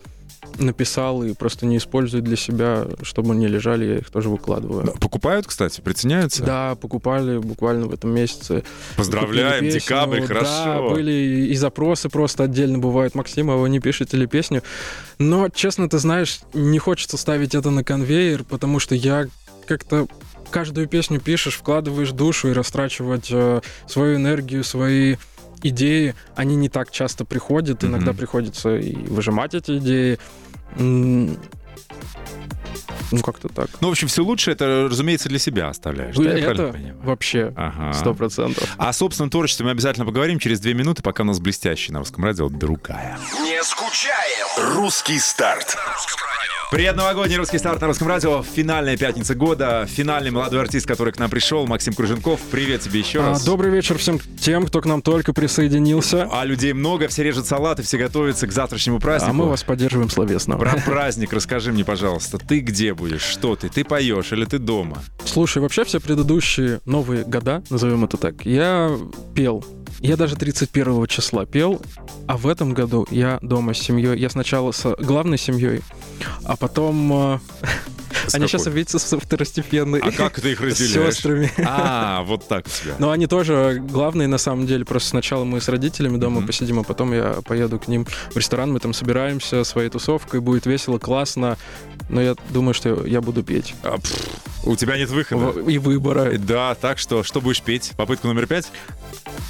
[0.59, 4.85] написал и просто не использую для себя, чтобы они лежали, я их тоже выкладываю.
[4.85, 6.42] Да, Покупают, кстати, приценяются?
[6.44, 8.62] Да, покупали буквально в этом месяце.
[8.96, 10.90] Поздравляем, песню, декабрь, Да, хорошо.
[10.90, 13.14] были и запросы просто отдельно бывают.
[13.14, 14.62] Максим, а вы не пишете ли песню?
[15.18, 19.27] Но, честно, ты знаешь, не хочется ставить это на конвейер, потому что я
[19.66, 20.07] как-то
[20.50, 25.16] каждую песню пишешь, вкладываешь душу и растрачивать э, свою энергию, свои
[25.62, 27.92] идеи, они не так часто приходят, Мгм.
[27.92, 30.18] иногда приходится и выжимать эти идеи.
[33.11, 33.68] Ну, как-то так.
[33.80, 36.14] Ну, в общем, все лучше, это, разумеется, для себя оставляешь.
[36.14, 36.98] да, я правильно это понимаю?
[37.02, 37.94] вообще Ага.
[37.94, 38.68] сто процентов.
[38.76, 42.22] О собственном творчестве мы обязательно поговорим через две минуты, пока у нас блестящий на русском
[42.24, 43.18] радио другая.
[43.40, 44.74] Не скучаем.
[44.76, 45.76] Русский старт.
[46.70, 48.42] Предновогодний русский старт на русском радио.
[48.42, 49.87] Финальная пятница года.
[49.88, 52.40] Финальный молодой артист, который к нам пришел, Максим Круженков.
[52.50, 53.42] Привет тебе еще А, раз.
[53.42, 56.28] Добрый вечер всем тем, кто к нам только присоединился.
[56.31, 59.31] А людей много, все режут салаты, все готовятся к завтрашнему празднику.
[59.31, 60.59] А мы вас поддерживаем словесно.
[60.59, 62.37] Про праздник расскажи мне, пожалуйста.
[62.37, 63.22] Ты где будешь?
[63.22, 63.70] Что ты?
[63.70, 65.02] Ты поешь или ты дома?
[65.24, 68.94] Слушай, вообще все предыдущие новые года, назовем это так, я
[69.35, 69.64] пел.
[70.00, 71.83] Я даже 31 числа пел,
[72.28, 74.16] а в этом году я дома с семьей.
[74.18, 75.81] Я сначала с главной семьей,
[76.44, 77.40] а потом...
[78.35, 78.49] Они какой?
[78.61, 80.01] сейчас видятся со второстепенной.
[80.01, 81.14] А как ты их разделяешь?
[81.14, 81.51] сестрами.
[81.64, 82.95] А, вот так у тебя.
[82.99, 84.85] Но они тоже главные на самом деле.
[84.85, 86.47] Просто сначала мы с родителями дома Мгм.
[86.47, 88.73] посидим, а потом я поеду к ним в ресторан.
[88.73, 91.57] Мы там собираемся своей тусовкой, будет весело, классно.
[92.09, 93.75] Но я думаю, что я буду петь.
[93.83, 94.12] А, пф,
[94.64, 95.61] у тебя нет выхода.
[95.61, 96.33] И выбора.
[96.38, 97.93] Да, так что, что будешь петь?
[97.97, 98.71] Попытка номер пять?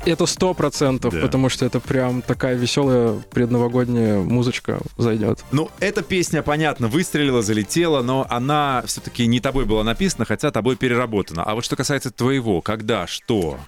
[0.04, 1.20] Это сто процентов, Да.
[1.20, 5.40] потому что это прям такая веселая предновогодняя музычка зайдет.
[5.50, 10.76] Ну, эта песня, понятно, выстрелила, залетела, но она все-таки не тобой была написана, хотя тобой
[10.76, 11.42] переработана.
[11.44, 13.58] А вот что касается твоего, когда, что?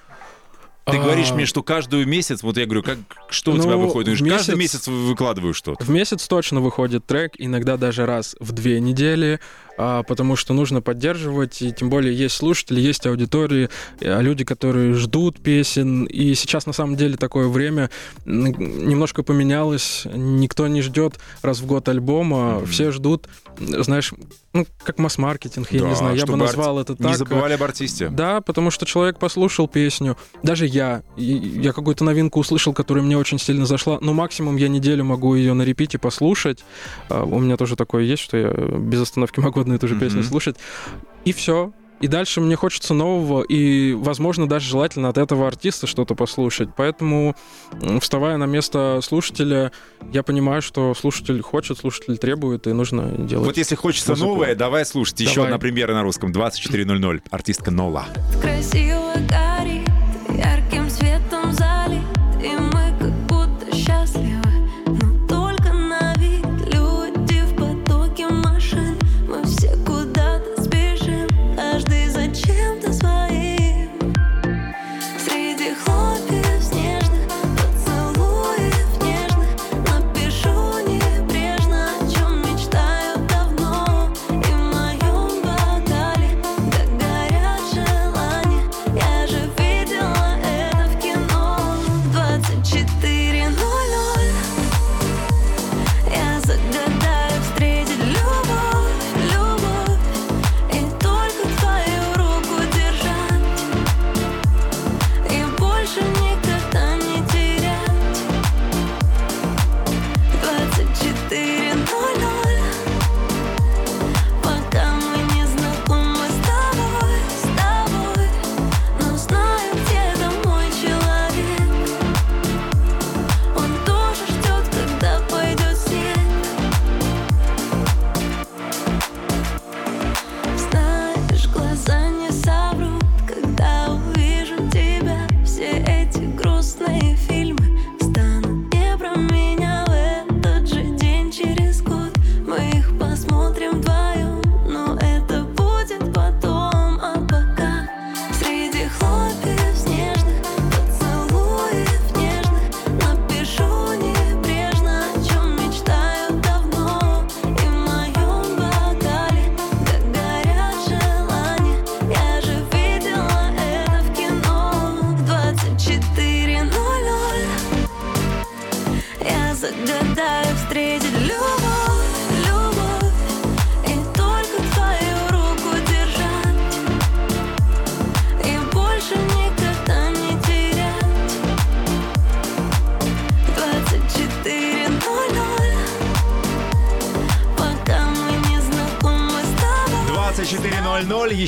[0.86, 3.76] Ты А, говоришь мне, что каждый месяц, вот я говорю, как, что у Ну, тебя
[3.76, 4.18] выходит?
[4.18, 5.84] Говоришь, каждый месяц- месяц вы- выкладываю что-то.
[5.84, 9.40] В месяц точно выходит трек, иногда даже раз в две недели.
[9.78, 13.68] А, потому что нужно поддерживать, и тем более есть слушатели, есть аудитории,
[14.00, 17.90] э, люди, которые ждут песен, и сейчас на самом деле такое время
[18.24, 22.66] немножко поменялось, никто не ждет раз в год альбома, Мгм.
[22.66, 23.28] все ждут,
[23.58, 24.12] знаешь,
[24.52, 27.06] ну, как масс-маркетинг, я Да, не знаю, я бы назвал это так.
[27.06, 28.08] Не забывали об артисте.
[28.08, 33.38] Да, потому что человек послушал песню, даже я, я какую-то новинку услышал, которая мне очень
[33.38, 36.64] сильно зашла, но максимум я неделю могу ее на репите послушать.
[37.08, 39.94] А, У меня тоже такое есть, что я без остановки могу одну и ту же
[39.98, 40.28] песню Мгм.
[40.28, 40.56] слушать.
[41.24, 41.72] И все.
[42.00, 46.70] И дальше мне хочется нового, и, возможно, даже желательно от этого артиста что-то послушать.
[46.74, 47.36] Поэтому,
[48.00, 49.70] вставая на место слушателя,
[50.10, 53.46] я понимаю, что слушатель хочет, слушатель требует, и нужно делать.
[53.46, 54.28] Вот если хочется музыку.
[54.30, 55.20] новое, давай слушать.
[55.20, 55.48] Еще Давай.
[55.50, 56.32] одна премьера на русском.
[56.32, 57.20] 24.00.
[57.30, 58.06] Артистка Нола.
[58.40, 58.99] Красиво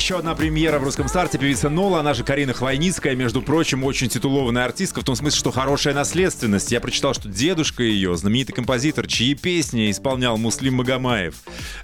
[0.03, 1.37] Еще одна премьера в русском старте.
[1.37, 3.15] Певица Нола, она же Карина Хвойницкая.
[3.15, 4.99] Между прочим, очень титулованная артистка.
[4.99, 6.73] В том смысле, что хорошая наследственность.
[6.73, 11.35] Я прочитал, что дедушка ее, знаменитый композитор, чьи песни исполнял Муслим Магомаев.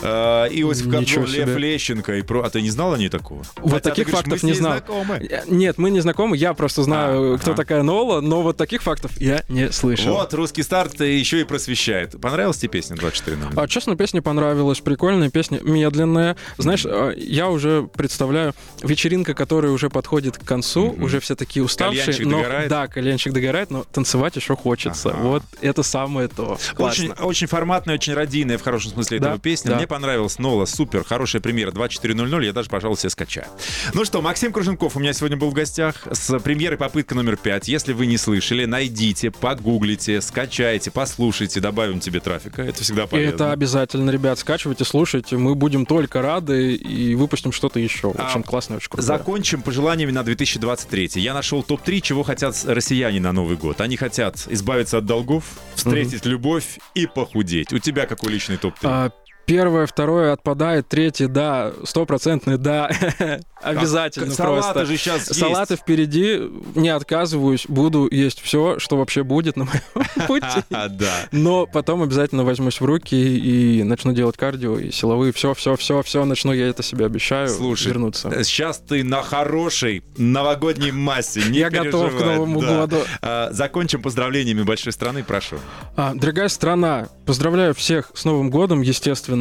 [0.01, 1.55] Э, Иосиф Кобзон, Лев.
[1.55, 2.17] Лещенко.
[2.17, 2.41] И про...
[2.41, 3.43] А ты не знал о ней такого?
[3.55, 4.71] Вот Хотя таких говоришь, фактов не знал.
[4.73, 5.15] знакомы.
[5.15, 7.61] Э, Нет, мы не знакомы, я просто знаю, А, кто ага.
[7.61, 10.15] такая Нола, но вот таких фактов я не слышал.
[10.15, 12.19] Вот, русский старт еще и просвещает.
[12.19, 13.53] Понравилась тебе песня 24.00?
[13.55, 16.35] А, честно, песня понравилась, прикольная песня, медленная.
[16.57, 21.03] Знаешь, а, я уже представляю вечеринка, которая уже подходит к концу, Мгм.
[21.03, 22.03] уже все такие уставшие.
[22.05, 22.69] Кальянчик но, догорает?
[22.69, 25.09] Да, кальянчик догорает, но танцевать еще хочется.
[25.11, 25.19] Ага.
[25.19, 26.57] Вот это самое то.
[26.75, 26.85] Классно.
[27.11, 29.69] Очень, очень форматная, очень радийная в хорошем смысле Да, этого песня.
[29.71, 29.77] да.
[29.77, 33.45] Мне понравилась Нола, супер, хорошая премьера 24.00, я даже, пожалуй, себе скачаю.
[33.93, 37.67] Ну что, Максим Круженков у меня сегодня был в гостях с премьерой попытка номер 5.
[37.67, 42.63] Если вы не слышали, найдите, погуглите, скачайте, послушайте, добавим тебе трафика.
[42.63, 43.35] Это всегда И полезно.
[43.35, 45.37] это обязательно, ребят, скачивайте, слушайте.
[45.37, 47.98] Мы будем только рады и выпустим что-то еще.
[48.07, 49.03] В общем, А, классно, очень круто.
[49.05, 51.11] Закончим пожеланиями на 2023.
[51.15, 53.81] Я нашел топ-3, чего хотят россияне на Новый год.
[53.81, 55.43] Они хотят избавиться от долгов,
[55.75, 57.73] встретить любовь и похудеть.
[57.73, 59.11] У тебя какой личный топ-3?
[59.49, 62.91] Первое, второе отпадает, третье, да, стопроцентный, да,
[63.63, 64.85] обязательно Салаты просто.
[64.85, 66.39] же сейчас Салаты впереди,
[66.75, 70.45] не отказываюсь, буду есть все, что вообще будет на моем пути.
[70.89, 71.27] Да.
[71.31, 75.33] Но потом обязательно возьмусь в руки и начну делать кардио и силовые.
[75.33, 78.43] Все, все, все, все начну, я это себе обещаю Слушай, вернуться.
[78.43, 81.41] Сейчас ты на хорошей новогодней массе.
[81.49, 82.67] Не Я готов к Новому да.
[82.67, 82.97] году.
[83.21, 85.57] А, Закончим поздравлениями большой страны, прошу.
[85.95, 89.38] А, дорогая страна, поздравляю всех с Новым годом, естественно.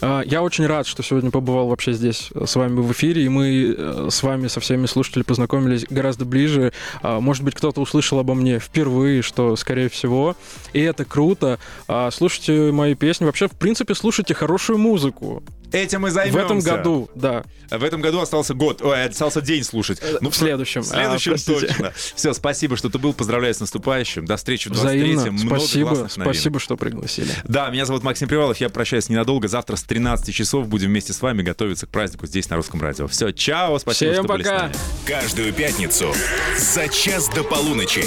[0.00, 3.28] А, я очень рад, что сегодня побывал вообще здесь э, с вами в эфире, и
[3.28, 6.72] мы э, с вами, со всеми слушателями познакомились гораздо ближе.
[7.02, 10.36] А, может быть, кто-то услышал обо мне впервые, что, скорее всего,
[10.72, 11.58] и это круто.
[11.88, 13.24] А, слушайте мои песни.
[13.24, 15.42] Вообще, в принципе, слушайте хорошую музыку.
[15.72, 16.40] Этим мы В займемся.
[16.40, 17.44] этом году, да.
[17.70, 20.00] В этом году остался год, ой, остался день слушать.
[20.00, 20.82] в следующем.
[20.82, 21.66] В следующем А, простите.
[21.66, 21.92] точно.
[22.14, 23.12] Все, спасибо, что ты был.
[23.12, 24.24] Поздравляю с наступающим.
[24.24, 24.80] До встречи в 23-м.
[24.80, 25.30] Взаимно.
[25.32, 25.88] Много Спасибо.
[25.90, 26.34] классных новинок.
[26.36, 27.30] Спасибо, что пригласили.
[27.44, 28.56] Да, меня зовут Максим Привалов.
[28.58, 29.48] Я прощаюсь ненадолго.
[29.48, 33.06] Завтра с 13 часов будем вместе с вами готовиться к празднику здесь на Русском радио.
[33.06, 33.78] Все, чао.
[33.78, 34.62] Спасибо, Всем что были с пока.
[34.62, 34.74] нами.
[35.06, 36.14] Каждую пятницу
[36.56, 38.04] за час до полуночи.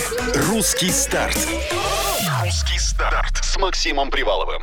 [0.50, 1.38] Русский старт.
[2.44, 4.60] Русский старт с Максимом Приваловым.